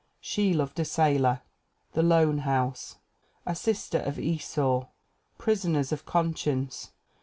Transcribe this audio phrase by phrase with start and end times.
[0.19, 1.41] She Loved a Sailor.
[1.91, 2.97] The Lone House.
[3.45, 4.87] A Sister of Esau.
[5.37, 6.89] Prisoners of Conscience.